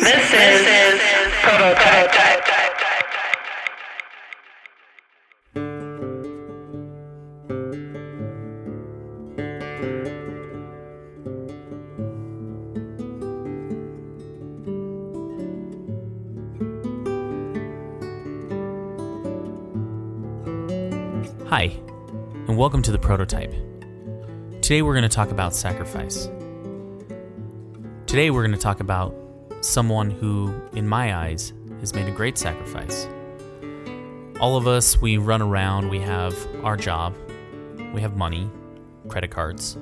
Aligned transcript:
This 0.00 0.32
is 0.32 1.00
Prototype. 1.42 2.10
Hi, 21.46 21.76
and 22.48 22.56
welcome 22.56 22.80
to 22.80 22.90
the 22.90 22.98
Prototype. 22.98 23.52
Today 24.62 24.80
we're 24.80 24.94
going 24.94 25.02
to 25.02 25.10
talk 25.10 25.30
about 25.30 25.54
sacrifice. 25.54 26.30
Today 28.06 28.30
we're 28.30 28.42
going 28.42 28.52
to 28.52 28.58
talk 28.58 28.80
about 28.80 29.29
someone 29.60 30.10
who, 30.10 30.54
in 30.72 30.86
my 30.86 31.14
eyes, 31.14 31.52
has 31.80 31.94
made 31.94 32.08
a 32.08 32.10
great 32.10 32.38
sacrifice. 32.38 33.06
All 34.40 34.56
of 34.56 34.66
us, 34.66 35.00
we 35.00 35.18
run 35.18 35.42
around, 35.42 35.88
we 35.88 35.98
have 36.00 36.34
our 36.64 36.76
job, 36.76 37.14
we 37.92 38.00
have 38.00 38.16
money, 38.16 38.50
credit 39.08 39.30
cards, 39.30 39.76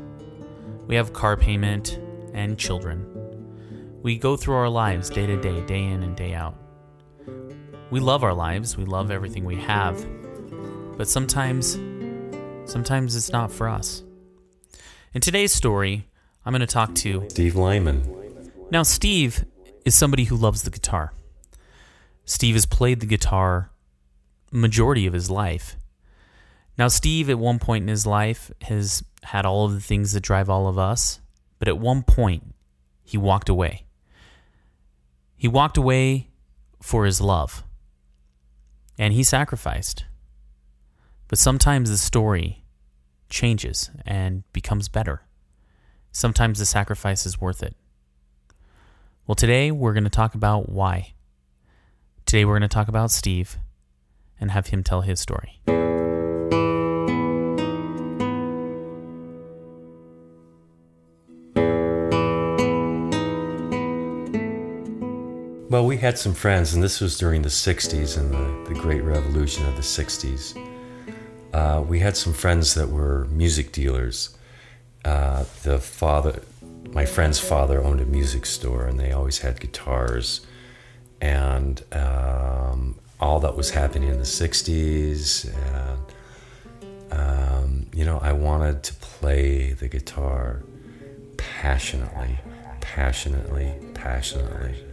we 0.86 0.96
have 0.96 1.12
car 1.12 1.36
payment, 1.36 2.00
and 2.34 2.58
children. 2.58 3.04
We 4.02 4.18
go 4.18 4.36
through 4.36 4.54
our 4.54 4.68
lives 4.68 5.10
day 5.10 5.26
to 5.26 5.40
day, 5.40 5.60
day 5.66 5.84
in 5.84 6.02
and 6.02 6.16
day 6.16 6.34
out. 6.34 6.56
We 7.90 8.00
love 8.00 8.22
our 8.22 8.34
lives, 8.34 8.76
we 8.76 8.84
love 8.84 9.10
everything 9.10 9.44
we 9.44 9.56
have, 9.56 10.04
but 10.96 11.08
sometimes, 11.08 11.78
sometimes 12.64 13.16
it's 13.16 13.30
not 13.30 13.50
for 13.50 13.68
us. 13.68 14.02
In 15.14 15.20
today's 15.20 15.52
story, 15.52 16.08
I'm 16.44 16.52
going 16.52 16.60
to 16.60 16.66
talk 16.66 16.94
to 16.96 17.26
Steve 17.30 17.56
Lyman. 17.56 18.02
now, 18.70 18.82
Steve 18.82 19.44
is 19.88 19.94
somebody 19.94 20.24
who 20.24 20.36
loves 20.36 20.62
the 20.62 20.70
guitar. 20.70 21.14
Steve 22.26 22.54
has 22.54 22.66
played 22.66 23.00
the 23.00 23.06
guitar 23.06 23.70
majority 24.52 25.06
of 25.06 25.14
his 25.14 25.30
life. 25.30 25.76
Now, 26.76 26.88
Steve, 26.88 27.30
at 27.30 27.38
one 27.38 27.58
point 27.58 27.82
in 27.82 27.88
his 27.88 28.06
life, 28.06 28.52
has 28.62 29.02
had 29.22 29.46
all 29.46 29.64
of 29.64 29.72
the 29.72 29.80
things 29.80 30.12
that 30.12 30.20
drive 30.20 30.50
all 30.50 30.68
of 30.68 30.78
us, 30.78 31.20
but 31.58 31.68
at 31.68 31.78
one 31.78 32.02
point, 32.02 32.54
he 33.02 33.16
walked 33.16 33.48
away. 33.48 33.86
He 35.38 35.48
walked 35.48 35.78
away 35.78 36.28
for 36.82 37.06
his 37.06 37.20
love, 37.20 37.64
and 38.98 39.14
he 39.14 39.22
sacrificed. 39.22 40.04
But 41.28 41.38
sometimes 41.38 41.88
the 41.88 41.96
story 41.96 42.62
changes 43.30 43.90
and 44.04 44.44
becomes 44.52 44.88
better. 44.88 45.22
Sometimes 46.12 46.58
the 46.58 46.66
sacrifice 46.66 47.24
is 47.24 47.40
worth 47.40 47.62
it. 47.62 47.74
Well, 49.28 49.34
today 49.34 49.70
we're 49.70 49.92
going 49.92 50.04
to 50.04 50.10
talk 50.10 50.34
about 50.34 50.70
why. 50.70 51.12
Today 52.24 52.46
we're 52.46 52.54
going 52.58 52.62
to 52.62 52.74
talk 52.74 52.88
about 52.88 53.10
Steve 53.10 53.58
and 54.40 54.50
have 54.52 54.68
him 54.68 54.82
tell 54.82 55.02
his 55.02 55.20
story. 55.20 55.60
Well, 65.68 65.84
we 65.84 65.98
had 65.98 66.18
some 66.18 66.32
friends, 66.32 66.72
and 66.72 66.82
this 66.82 66.98
was 67.02 67.18
during 67.18 67.42
the 67.42 67.50
60s 67.50 68.16
and 68.16 68.32
the, 68.32 68.72
the 68.72 68.80
great 68.80 69.02
revolution 69.02 69.66
of 69.66 69.76
the 69.76 69.82
60s. 69.82 70.56
Uh, 71.52 71.82
we 71.86 71.98
had 71.98 72.16
some 72.16 72.32
friends 72.32 72.72
that 72.72 72.88
were 72.88 73.26
music 73.26 73.72
dealers. 73.72 74.38
Uh, 75.04 75.44
the 75.64 75.78
father, 75.78 76.40
my 76.92 77.04
friend's 77.04 77.38
father 77.38 77.82
owned 77.82 78.00
a 78.00 78.06
music 78.06 78.46
store, 78.46 78.84
and 78.86 78.98
they 78.98 79.12
always 79.12 79.38
had 79.38 79.60
guitars. 79.60 80.46
And 81.20 81.82
um, 81.92 82.94
all 83.20 83.40
that 83.40 83.56
was 83.56 83.70
happening 83.70 84.08
in 84.08 84.18
the 84.18 84.24
60s. 84.24 85.52
And, 85.74 87.12
um, 87.12 87.86
you 87.92 88.04
know, 88.04 88.18
I 88.18 88.32
wanted 88.32 88.82
to 88.84 88.94
play 88.94 89.72
the 89.72 89.88
guitar 89.88 90.62
passionately, 91.36 92.38
passionately, 92.80 93.74
passionately. 93.94 94.84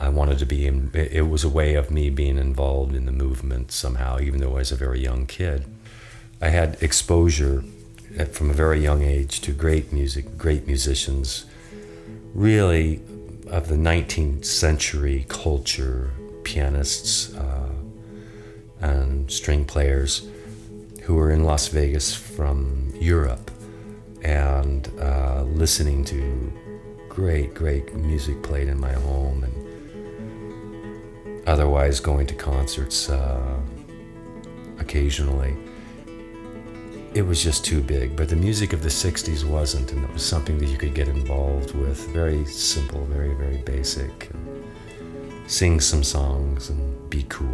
I 0.00 0.08
wanted 0.08 0.38
to 0.38 0.46
be 0.46 0.66
in, 0.66 0.90
it 0.94 1.28
was 1.28 1.44
a 1.44 1.48
way 1.48 1.74
of 1.74 1.90
me 1.90 2.10
being 2.10 2.36
involved 2.36 2.94
in 2.94 3.06
the 3.06 3.12
movement 3.12 3.70
somehow, 3.70 4.18
even 4.18 4.40
though 4.40 4.52
I 4.52 4.58
was 4.58 4.72
a 4.72 4.76
very 4.76 5.00
young 5.00 5.26
kid. 5.26 5.64
I 6.40 6.48
had 6.48 6.76
exposure 6.82 7.62
from 8.32 8.50
a 8.50 8.54
very 8.54 8.80
young 8.80 9.02
age 9.02 9.40
to 9.40 9.52
great 9.52 9.92
music, 9.92 10.38
great 10.38 10.66
musicians, 10.66 11.46
really 12.34 13.00
of 13.48 13.68
the 13.68 13.76
19th 13.76 14.44
century 14.44 15.26
culture, 15.28 16.10
pianists 16.44 17.34
uh, 17.34 17.70
and 18.80 19.30
string 19.30 19.64
players 19.64 20.28
who 21.02 21.14
were 21.14 21.30
in 21.30 21.44
Las 21.44 21.68
Vegas 21.68 22.14
from 22.14 22.92
Europe 22.94 23.50
and 24.22 24.90
uh, 25.00 25.42
listening 25.42 26.04
to 26.04 26.52
great, 27.08 27.54
great 27.54 27.94
music 27.94 28.42
played 28.42 28.68
in 28.68 28.80
my 28.80 28.92
home 28.92 29.44
and 29.44 29.54
otherwise 31.46 32.00
going 32.00 32.26
to 32.26 32.34
concerts 32.34 33.10
uh, 33.10 33.60
occasionally. 34.78 35.54
It 37.14 37.22
was 37.22 37.40
just 37.40 37.64
too 37.64 37.80
big, 37.80 38.16
but 38.16 38.28
the 38.28 38.34
music 38.34 38.72
of 38.72 38.82
the 38.82 38.88
60s 38.88 39.44
wasn't, 39.44 39.92
and 39.92 40.02
it 40.02 40.12
was 40.12 40.24
something 40.24 40.58
that 40.58 40.66
you 40.66 40.76
could 40.76 40.94
get 40.94 41.06
involved 41.06 41.72
with. 41.72 42.08
Very 42.08 42.44
simple, 42.44 43.04
very, 43.04 43.34
very 43.34 43.58
basic. 43.58 44.30
And 44.30 45.48
sing 45.48 45.78
some 45.78 46.02
songs 46.02 46.70
and 46.70 47.10
be 47.10 47.24
cool. 47.28 47.46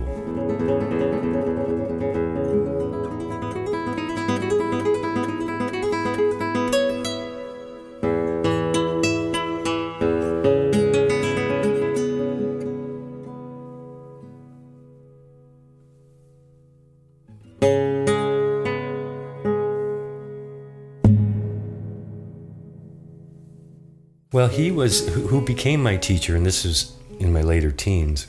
Well, 24.32 24.46
he 24.46 24.70
was 24.70 25.08
who 25.08 25.40
became 25.40 25.82
my 25.82 25.96
teacher, 25.96 26.36
and 26.36 26.46
this 26.46 26.64
is 26.64 26.96
in 27.18 27.32
my 27.32 27.42
later 27.42 27.72
teens, 27.72 28.28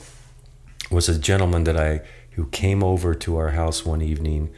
was 0.90 1.08
a 1.08 1.16
gentleman 1.16 1.62
that 1.64 1.76
I 1.76 2.00
who 2.32 2.46
came 2.46 2.82
over 2.82 3.14
to 3.14 3.36
our 3.36 3.50
house 3.50 3.86
one 3.86 4.02
evening 4.02 4.52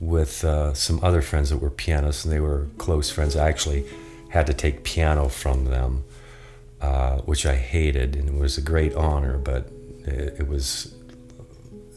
with 0.00 0.42
uh, 0.44 0.72
some 0.72 0.98
other 1.02 1.20
friends 1.20 1.50
that 1.50 1.58
were 1.58 1.68
pianists, 1.68 2.24
and 2.24 2.32
they 2.32 2.40
were 2.40 2.68
close 2.78 3.10
friends. 3.10 3.36
I 3.36 3.50
actually 3.50 3.84
had 4.30 4.46
to 4.46 4.54
take 4.54 4.82
piano 4.82 5.28
from 5.28 5.66
them, 5.66 6.04
uh, 6.80 7.18
which 7.18 7.44
I 7.44 7.56
hated, 7.56 8.16
and 8.16 8.26
it 8.30 8.34
was 8.34 8.56
a 8.56 8.62
great 8.62 8.94
honor, 8.94 9.36
but 9.36 9.70
it, 10.06 10.36
it 10.40 10.48
was 10.48 10.94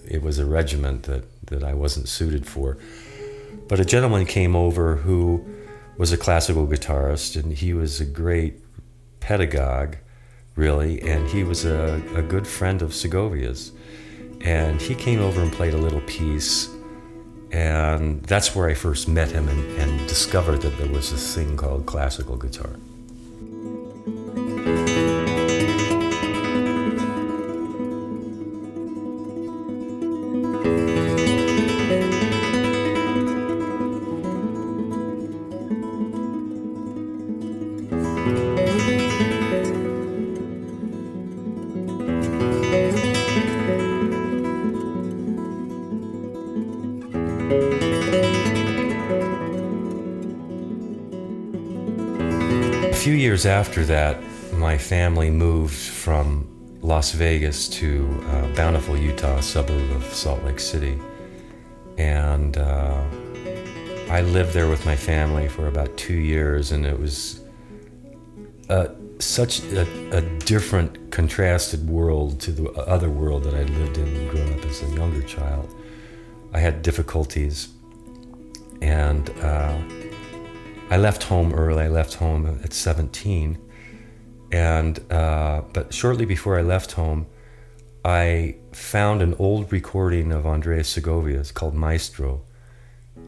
it 0.05 0.21
was 0.21 0.37
a 0.37 0.45
regiment 0.45 1.03
that 1.03 1.23
that 1.45 1.63
I 1.63 1.73
wasn't 1.73 2.09
suited 2.09 2.45
for. 2.45 2.77
But 3.69 3.79
a 3.79 3.85
gentleman 3.85 4.25
came 4.25 4.53
over 4.53 4.97
who 4.97 5.45
was 5.97 6.11
a 6.11 6.17
classical 6.17 6.67
guitarist, 6.67 7.41
and 7.41 7.53
he 7.53 7.73
was 7.73 8.01
a 8.01 8.05
great 8.05 8.55
pedagogue, 9.21 9.95
really, 10.55 11.01
and 11.01 11.29
he 11.29 11.45
was 11.45 11.63
a, 11.63 12.01
a 12.13 12.21
good 12.21 12.45
friend 12.45 12.81
of 12.81 12.91
Segovia's. 12.91 13.71
And 14.41 14.81
he 14.81 14.95
came 14.95 15.21
over 15.21 15.41
and 15.41 15.53
played 15.53 15.73
a 15.73 15.77
little 15.77 16.01
piece, 16.01 16.67
and 17.51 18.23
that's 18.23 18.53
where 18.55 18.67
I 18.67 18.73
first 18.73 19.07
met 19.07 19.31
him 19.31 19.47
and, 19.47 19.79
and 19.79 20.09
discovered 20.09 20.61
that 20.63 20.77
there 20.77 20.91
was 20.91 21.11
this 21.11 21.35
thing 21.35 21.55
called 21.55 21.85
classical 21.85 22.35
guitar. 22.35 22.75
Years 53.31 53.45
after 53.45 53.85
that, 53.85 54.21
my 54.51 54.77
family 54.77 55.29
moved 55.29 55.73
from 55.73 56.45
Las 56.81 57.13
Vegas 57.13 57.69
to 57.69 58.05
uh, 58.27 58.53
Bountiful, 58.55 58.97
Utah, 58.97 59.39
suburb 59.39 59.89
of 59.91 60.03
Salt 60.03 60.43
Lake 60.43 60.59
City. 60.59 60.99
And 61.97 62.57
uh, 62.57 63.01
I 64.09 64.19
lived 64.19 64.51
there 64.51 64.67
with 64.67 64.85
my 64.85 64.97
family 64.97 65.47
for 65.47 65.67
about 65.67 65.95
two 65.95 66.17
years, 66.17 66.73
and 66.73 66.85
it 66.85 66.99
was 66.99 67.39
uh, 68.67 68.87
such 69.19 69.63
a, 69.63 69.87
a, 70.11 70.21
different, 70.39 71.09
contrasted 71.11 71.87
world 71.87 72.41
to 72.41 72.51
the 72.51 72.69
other 72.81 73.09
world 73.09 73.45
that 73.45 73.53
I'd 73.53 73.69
lived 73.69 73.97
in 73.97 74.27
growing 74.27 74.59
up 74.59 74.65
as 74.65 74.83
a 74.83 74.87
younger 74.87 75.21
child. 75.21 75.73
I 76.51 76.59
had 76.59 76.81
difficulties, 76.81 77.69
and 78.81 79.29
uh, 79.39 79.77
I 80.91 80.97
left 80.97 81.23
home 81.23 81.53
early. 81.53 81.85
I 81.85 81.87
left 81.87 82.15
home 82.15 82.59
at 82.63 82.73
17, 82.73 83.57
and 84.51 85.11
uh, 85.11 85.63
but 85.73 85.91
shortly 85.91 86.25
before 86.25 86.59
I 86.59 86.61
left 86.61 86.91
home, 86.91 87.25
I 88.05 88.57
found 88.73 89.23
an 89.23 89.33
old 89.39 89.71
recording 89.71 90.31
of 90.31 90.45
Andres 90.45 90.87
Segovia. 90.87 91.39
It's 91.39 91.51
called 91.51 91.73
Maestro, 91.73 92.43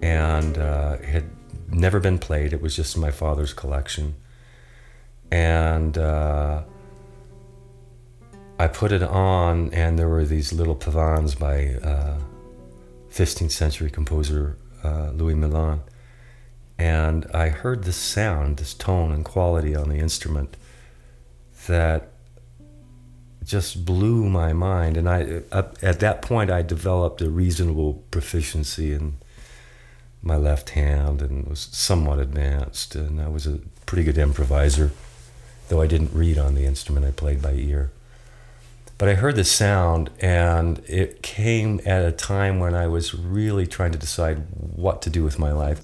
and 0.04 0.60
uh, 0.60 0.98
it 1.00 1.06
had 1.06 1.30
never 1.71 2.00
been 2.00 2.19
played. 2.19 2.54
It 2.54 2.62
was 2.62 2.75
just 2.75 2.95
in 2.95 3.01
my 3.01 3.12
father's 3.12 3.54
collection 3.54 4.15
and 5.33 5.98
uh, 5.98 6.62
I 8.60 8.68
put 8.68 8.92
it 8.92 9.01
on, 9.01 9.74
and 9.74 9.98
there 9.98 10.07
were 10.07 10.25
these 10.25 10.54
little 10.54 10.75
pavans 10.75 11.33
by 11.33 11.74
uh, 11.83 12.19
15th 13.10 13.50
century 13.50 13.89
composer 13.89 14.57
uh, 14.83 15.10
Luis 15.10 15.36
Milán. 15.36 15.80
And 16.83 17.25
I 17.33 17.47
heard 17.47 17.85
this 17.85 17.95
sound, 17.95 18.57
this 18.57 18.74
tone 18.74 19.13
and 19.13 19.24
quality 19.24 19.74
on 19.74 19.88
the 19.88 20.00
instrument 20.00 20.57
that 21.68 22.09
just 23.45 23.85
blew 23.85 24.30
my 24.30 24.51
mind. 24.51 24.97
And 24.97 25.07
I, 25.07 25.44
at 25.51 26.01
that 26.01 26.21
point, 26.21 26.51
I 26.51 26.62
developed 26.62 27.21
a 27.21 27.30
reasonable 27.30 28.03
proficiency 28.12 28.91
in 28.91 29.13
my 30.21 30.35
left 30.35 30.71
hand 30.71 31.21
and 31.21 31.47
was 31.47 31.69
somewhat 31.71 32.19
advanced. 32.19 32.95
And 32.95 33.21
I 33.21 33.29
was 33.29 33.47
a 33.47 33.59
pretty 33.86 34.03
good 34.03 34.18
improviser 34.18 34.91
though 35.69 35.81
I 35.81 35.88
didn't 35.88 36.13
read 36.13 36.38
on 36.38 36.56
the 36.56 36.65
instrument, 36.65 37.06
I 37.06 37.12
played 37.12 37.41
by 37.41 37.53
ear. 37.53 37.91
But 38.97 39.09
I 39.09 39.13
heard 39.15 39.36
the 39.36 39.44
sound, 39.44 40.09
and 40.19 40.83
it 40.88 41.24
came 41.24 41.79
at 41.86 42.06
a 42.06 42.12
time 42.12 42.59
when 42.59 42.75
I 42.75 42.88
was 42.88 43.15
really 43.15 43.65
trying 43.65 43.91
to 43.94 43.97
decide 43.97 44.44
what 44.56 45.01
to 45.03 45.09
do 45.09 45.24
with 45.24 45.39
my 45.39 45.51
life. 45.51 45.81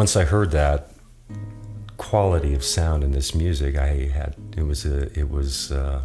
Once 0.00 0.16
I 0.16 0.24
heard 0.24 0.50
that 0.52 0.88
quality 1.98 2.54
of 2.54 2.64
sound 2.64 3.04
in 3.04 3.12
this 3.12 3.34
music, 3.34 3.76
I 3.76 4.06
had 4.06 4.34
it 4.56 4.62
was 4.62 4.86
a 4.86 5.12
it 5.12 5.28
was 5.28 5.70
uh, 5.70 6.00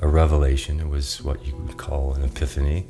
a 0.00 0.08
revelation. 0.08 0.80
It 0.80 0.88
was 0.88 1.22
what 1.22 1.46
you 1.46 1.54
would 1.54 1.76
call 1.76 2.12
an 2.14 2.24
epiphany. 2.24 2.88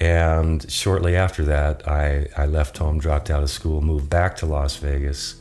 And 0.00 0.68
shortly 0.68 1.14
after 1.14 1.44
that, 1.44 1.86
I, 1.86 2.26
I 2.36 2.46
left 2.46 2.78
home, 2.78 2.98
dropped 2.98 3.30
out 3.30 3.44
of 3.44 3.50
school, 3.50 3.80
moved 3.82 4.10
back 4.10 4.34
to 4.38 4.46
Las 4.46 4.78
Vegas, 4.78 5.36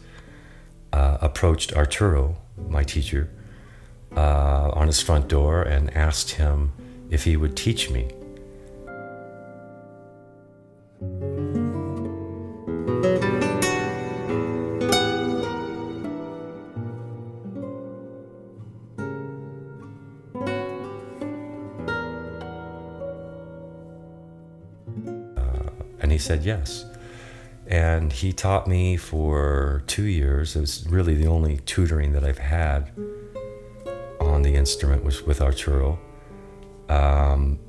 uh, 0.94 1.18
approached 1.20 1.74
Arturo, 1.74 2.38
my 2.70 2.84
teacher, 2.84 3.32
uh, 4.16 4.70
on 4.76 4.86
his 4.86 5.02
front 5.02 5.28
door 5.30 5.64
and 5.64 5.92
asked 5.98 6.30
him 6.42 6.74
if 7.10 7.24
he 7.24 7.36
would 7.36 7.58
teach 7.58 7.90
me 7.90 8.12
he 26.16 26.20
said 26.20 26.46
yes. 26.46 26.86
And 27.68 28.14
he 28.14 28.32
taught 28.32 28.68
me 28.68 28.96
for 28.96 29.84
two 29.86 30.06
years. 30.06 30.56
It 30.56 30.62
was 30.62 30.88
really 30.88 31.14
the 31.14 31.28
only 31.28 31.58
tutoring 31.58 32.14
that 32.14 32.24
I've 32.24 32.38
had 32.38 32.92
on 34.22 34.44
the 34.44 34.56
instrument 34.56 35.04
was 35.04 35.24
with 35.24 35.42
Arturo. 35.42 36.00
Um, 36.88 37.60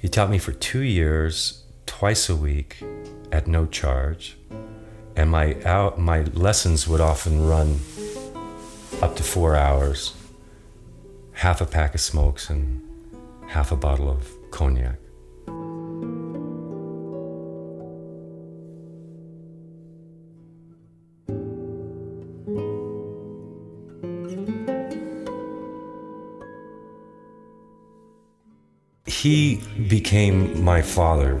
he 0.00 0.08
taught 0.08 0.30
me 0.30 0.38
for 0.38 0.52
two 0.52 0.80
years, 0.80 1.62
twice 1.84 2.30
a 2.30 2.36
week, 2.36 2.82
at 3.30 3.46
no 3.46 3.66
charge, 3.66 4.38
and 5.14 5.30
my 5.30 5.60
out, 5.64 5.98
my 5.98 6.22
lessons 6.22 6.88
would 6.88 7.02
often 7.02 7.46
run 7.46 7.80
up 9.02 9.14
to 9.16 9.22
four 9.22 9.56
hours, 9.56 10.14
half 11.32 11.60
a 11.60 11.66
pack 11.66 11.94
of 11.94 12.00
smokes 12.00 12.48
and 12.48 12.80
half 13.48 13.72
a 13.72 13.76
bottle 13.76 14.08
of 14.08 14.26
cognac. 14.50 15.03
He 29.24 29.58
became 29.88 30.62
my 30.62 30.82
father. 30.82 31.40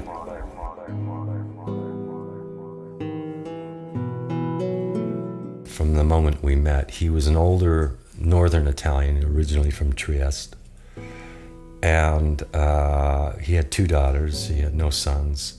From 5.66 5.92
the 5.92 6.02
moment 6.02 6.42
we 6.42 6.56
met, 6.56 6.90
he 6.92 7.10
was 7.10 7.26
an 7.26 7.36
older 7.36 7.98
northern 8.18 8.66
Italian, 8.66 9.22
originally 9.22 9.70
from 9.70 9.92
Trieste. 9.92 10.56
And 11.82 12.42
uh, 12.54 13.36
he 13.36 13.52
had 13.52 13.70
two 13.70 13.86
daughters, 13.86 14.48
he 14.48 14.60
had 14.60 14.74
no 14.74 14.88
sons. 14.88 15.58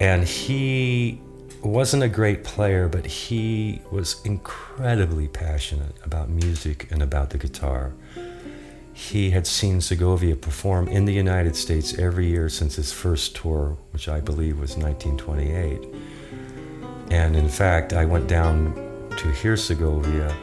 And 0.00 0.24
he 0.24 1.18
wasn't 1.62 2.02
a 2.02 2.10
great 2.10 2.44
player, 2.44 2.88
but 2.88 3.06
he 3.06 3.80
was 3.90 4.20
incredibly 4.26 5.28
passionate 5.28 5.96
about 6.04 6.28
music 6.28 6.88
and 6.90 7.00
about 7.00 7.30
the 7.30 7.38
guitar 7.38 7.94
he 8.98 9.30
had 9.30 9.46
seen 9.46 9.80
Segovia 9.80 10.34
perform 10.34 10.88
in 10.88 11.04
the 11.04 11.12
United 11.12 11.54
States 11.54 11.96
every 11.96 12.26
year 12.26 12.48
since 12.48 12.74
his 12.74 12.92
first 12.92 13.36
tour, 13.36 13.78
which 13.92 14.08
I 14.08 14.20
believe 14.20 14.58
was 14.58 14.76
1928. 14.76 15.88
And 17.12 17.36
in 17.36 17.48
fact, 17.48 17.92
I 17.92 18.04
went 18.04 18.26
down 18.26 18.74
to 19.16 19.30
hear 19.30 19.56
Segovia 19.56 20.36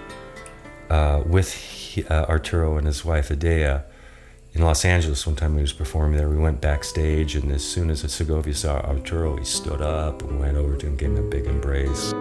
uh, 0.89 1.21
with 1.25 1.53
he, 1.53 2.05
uh, 2.05 2.27
Arturo 2.27 2.77
and 2.77 2.87
his 2.87 3.03
wife 3.03 3.27
Adea 3.27 3.83
in 4.53 4.61
Los 4.61 4.85
Angeles 4.85 5.27
one 5.27 5.35
time 5.35 5.51
when 5.51 5.59
he 5.59 5.63
was 5.63 5.73
performing 5.73 6.17
there. 6.17 6.29
We 6.29 6.37
went 6.37 6.61
backstage, 6.61 7.35
and 7.35 7.51
as 7.51 7.63
soon 7.63 7.89
as 7.89 8.09
Segovia 8.09 8.55
saw 8.55 8.79
Arturo, 8.79 9.35
he 9.35 9.43
stood 9.43 9.81
up 9.81 10.21
and 10.21 10.39
went 10.39 10.55
over 10.55 10.77
to 10.77 10.87
him, 10.87 10.95
gave 10.95 11.09
him 11.09 11.17
a 11.17 11.29
big 11.29 11.45
embrace. 11.45 12.13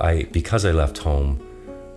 I 0.00 0.24
because 0.24 0.64
I 0.64 0.72
left 0.72 0.98
home 0.98 1.40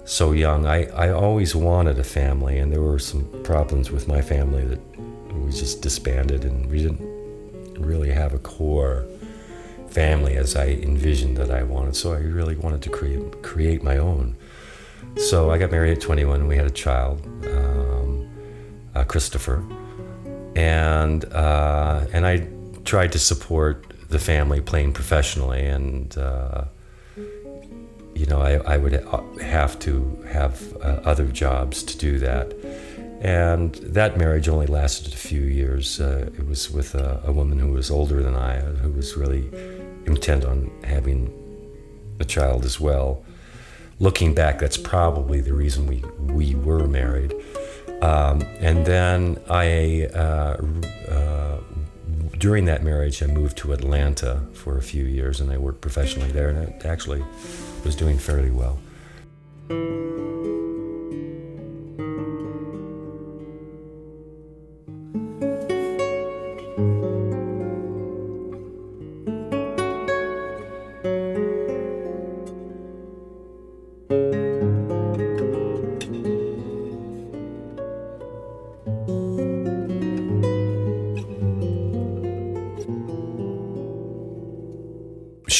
so 0.05 0.33
young, 0.33 0.65
I, 0.65 0.85
I 0.87 1.09
always 1.11 1.55
wanted 1.55 1.97
a 1.97 2.03
family, 2.03 2.57
and 2.57 2.71
there 2.71 2.81
were 2.81 2.99
some 2.99 3.23
problems 3.43 3.89
with 3.89 4.07
my 4.07 4.21
family 4.21 4.65
that 4.65 4.81
we 5.33 5.51
just 5.51 5.81
disbanded, 5.81 6.43
and 6.43 6.69
we 6.69 6.79
didn't 6.79 7.79
really 7.79 8.11
have 8.11 8.33
a 8.33 8.39
core 8.39 9.05
family 9.87 10.35
as 10.35 10.55
I 10.55 10.67
envisioned 10.67 11.37
that 11.37 11.51
I 11.51 11.63
wanted. 11.63 11.95
So 11.95 12.13
I 12.13 12.17
really 12.17 12.55
wanted 12.55 12.81
to 12.83 12.89
create 12.89 13.41
create 13.43 13.81
my 13.81 13.97
own. 13.97 14.35
So 15.15 15.51
I 15.51 15.57
got 15.57 15.71
married 15.71 15.97
at 15.97 16.01
21. 16.01 16.47
We 16.47 16.57
had 16.57 16.65
a 16.65 16.71
child, 16.71 17.25
um, 17.45 18.29
uh, 18.95 19.03
Christopher, 19.03 19.63
and 20.55 21.23
uh, 21.25 22.05
and 22.11 22.25
I 22.27 22.47
tried 22.83 23.13
to 23.13 23.19
support 23.19 23.85
the 24.09 24.19
family 24.19 24.59
playing 24.59 24.93
professionally 24.93 25.65
and. 25.65 26.17
Uh, 26.17 26.65
you 28.23 28.29
know, 28.29 28.39
I, 28.39 28.53
I 28.75 28.77
would 28.77 28.93
have 29.41 29.77
to 29.79 30.23
have 30.31 30.77
uh, 30.77 31.01
other 31.03 31.25
jobs 31.25 31.83
to 31.83 31.97
do 31.97 32.19
that. 32.19 32.53
And 33.19 33.75
that 33.75 34.17
marriage 34.17 34.47
only 34.47 34.65
lasted 34.65 35.13
a 35.13 35.17
few 35.17 35.41
years. 35.41 35.99
Uh, 35.99 36.29
it 36.37 36.47
was 36.47 36.71
with 36.71 36.95
a, 36.95 37.21
a, 37.25 37.33
woman 37.33 37.59
who 37.59 37.73
was 37.73 37.91
older 37.91 38.23
than 38.23 38.33
I, 38.33 38.61
who 38.61 38.91
was 38.91 39.17
really 39.17 39.49
intent 40.05 40.45
on 40.45 40.71
having 40.85 41.33
a 42.21 42.23
child 42.23 42.63
as 42.63 42.79
well. 42.79 43.25
Looking 43.99 44.33
back, 44.33 44.57
that's 44.57 44.77
probably 44.77 45.41
the 45.41 45.53
reason 45.53 45.85
we, 45.85 46.01
we 46.17 46.55
were 46.55 46.87
married. 46.87 47.33
Um, 48.01 48.41
and 48.61 48.85
then 48.85 49.37
I, 49.49 50.05
uh, 50.15 50.63
uh, 51.11 51.57
during 52.37 52.63
that 52.65 52.83
marriage, 52.83 53.21
I 53.21 53.25
moved 53.25 53.57
to 53.57 53.73
Atlanta 53.73 54.39
for 54.53 54.77
a 54.77 54.81
few 54.81 55.03
years 55.03 55.41
and 55.41 55.51
I 55.51 55.57
worked 55.57 55.81
professionally 55.81 56.31
there, 56.31 56.47
and 56.47 56.69
it 56.69 56.85
actually 56.85 57.21
was 57.83 57.95
doing 57.95 58.17
fairly 58.17 58.51
well. 58.51 58.79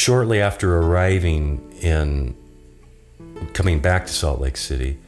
Shortly 0.04 0.38
after 0.38 0.76
arriving 0.76 1.58
in, 1.80 2.36
coming 3.54 3.80
back 3.80 4.04
to 4.04 4.12
Salt 4.12 4.38
Lake 4.38 4.58
City, 4.58 4.98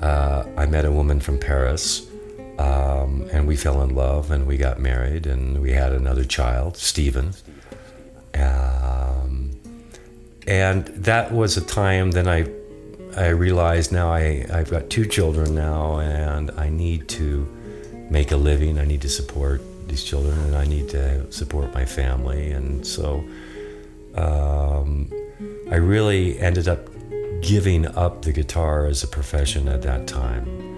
uh, 0.00 0.44
I 0.56 0.66
met 0.66 0.84
a 0.84 0.92
woman 0.92 1.18
from 1.18 1.36
Paris, 1.36 2.06
um, 2.60 3.26
and 3.32 3.48
we 3.48 3.56
fell 3.56 3.82
in 3.82 3.96
love, 3.96 4.30
and 4.30 4.46
we 4.46 4.56
got 4.56 4.78
married, 4.78 5.26
and 5.26 5.60
we 5.60 5.72
had 5.72 5.92
another 5.92 6.24
child, 6.24 6.76
Stephen. 6.76 7.32
Um, 8.34 9.50
and 10.46 10.86
that 11.10 11.32
was 11.32 11.56
a 11.56 11.64
time 11.64 12.12
then 12.12 12.28
I, 12.28 12.46
I 13.16 13.30
realized 13.30 13.90
now 13.90 14.12
I, 14.12 14.46
I've 14.52 14.70
got 14.70 14.90
two 14.90 15.06
children 15.06 15.56
now, 15.56 15.98
and 15.98 16.52
I 16.52 16.68
need 16.68 17.08
to 17.08 17.44
make 18.10 18.30
a 18.30 18.36
living. 18.36 18.78
I 18.78 18.84
need 18.84 19.02
to 19.02 19.08
support 19.08 19.60
these 19.88 20.04
children, 20.04 20.38
and 20.38 20.54
I 20.54 20.66
need 20.66 20.88
to 20.90 21.32
support 21.32 21.74
my 21.74 21.84
family, 21.84 22.52
and 22.52 22.86
so 22.86 23.24
um, 24.16 25.10
I 25.70 25.76
really 25.76 26.38
ended 26.38 26.68
up 26.68 26.88
giving 27.42 27.86
up 27.86 28.22
the 28.22 28.32
guitar 28.32 28.86
as 28.86 29.02
a 29.02 29.08
profession 29.08 29.68
at 29.68 29.82
that 29.82 30.06
time. 30.06 30.75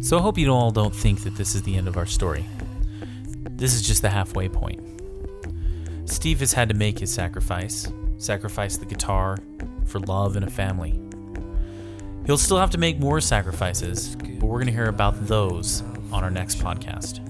So 0.00 0.16
I 0.16 0.22
hope 0.22 0.38
you 0.38 0.48
all 0.50 0.70
don't 0.70 0.94
think 0.94 1.24
that 1.24 1.34
this 1.34 1.54
is 1.54 1.62
the 1.62 1.76
end 1.76 1.88
of 1.88 1.96
our 1.96 2.06
story. 2.06 2.44
This 3.50 3.74
is 3.74 3.82
just 3.82 4.00
the 4.00 4.08
halfway 4.08 4.48
point. 4.48 4.80
Steve 6.04 6.38
has 6.40 6.52
had 6.52 6.68
to 6.68 6.74
make 6.74 7.00
his 7.00 7.12
sacrifice, 7.12 7.92
sacrifice 8.16 8.76
the 8.76 8.86
guitar 8.86 9.38
for 9.86 9.98
love 10.00 10.36
and 10.36 10.44
a 10.44 10.50
family. 10.50 11.00
He'll 12.26 12.38
still 12.38 12.58
have 12.58 12.70
to 12.70 12.78
make 12.78 13.00
more 13.00 13.20
sacrifices, 13.20 14.14
but 14.14 14.44
we're 14.46 14.58
going 14.58 14.66
to 14.66 14.72
hear 14.72 14.88
about 14.88 15.26
those 15.26 15.82
on 16.12 16.22
our 16.22 16.30
next 16.30 16.58
podcast. 16.58 17.24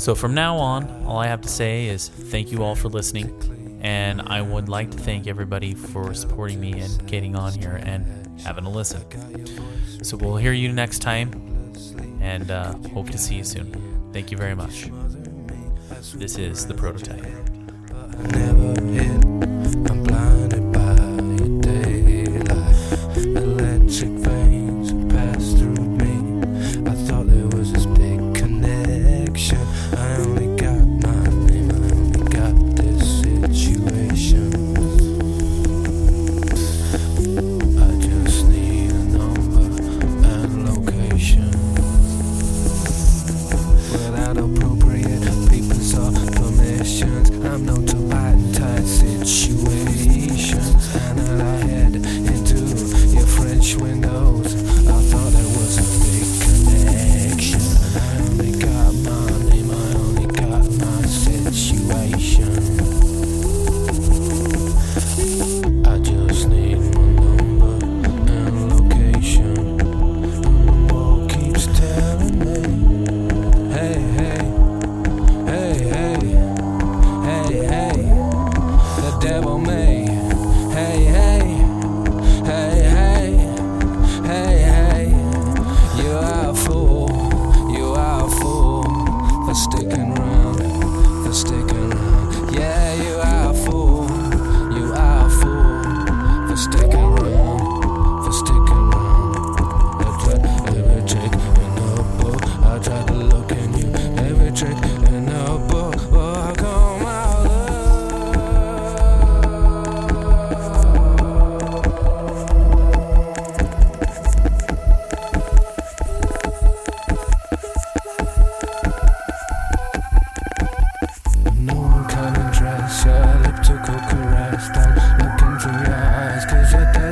So 0.00 0.14
from 0.14 0.34
now 0.34 0.56
on, 0.56 0.88
all 1.04 1.18
I 1.18 1.26
have 1.26 1.40
to 1.42 1.48
say 1.48 1.86
is 1.86 2.08
thank 2.08 2.52
you 2.52 2.62
all 2.62 2.76
for 2.76 2.88
listening, 2.88 3.80
and 3.82 4.22
I 4.22 4.40
would 4.40 4.68
like 4.68 4.90
to 4.92 4.98
thank 4.98 5.26
everybody 5.26 5.74
for 5.74 6.14
supporting 6.14 6.60
me 6.60 6.80
and 6.80 7.06
getting 7.06 7.34
on 7.34 7.52
here 7.52 7.80
and 7.82 8.23
having 8.42 8.64
a 8.64 8.70
listen. 8.70 9.04
So 10.02 10.16
we'll 10.16 10.36
hear 10.36 10.52
you 10.52 10.72
next 10.72 11.00
time 11.00 11.30
and 12.20 12.50
uh, 12.50 12.74
hope 12.94 13.10
to 13.10 13.18
see 13.18 13.36
you 13.36 13.44
soon. 13.44 14.10
Thank 14.12 14.30
you 14.30 14.36
very 14.36 14.54
much. 14.54 14.90
This 16.14 16.38
is 16.38 16.66
the 16.66 16.74
prototype. 16.74 17.24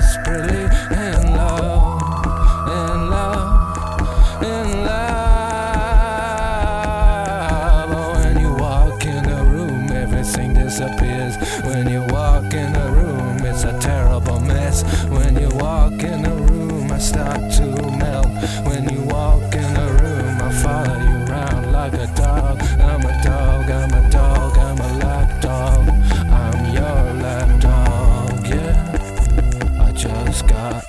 desperately 0.02 0.61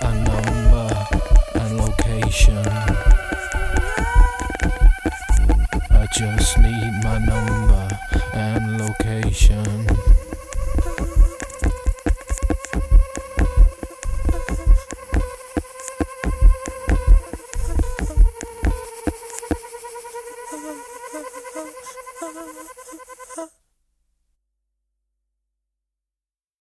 on 0.02 0.33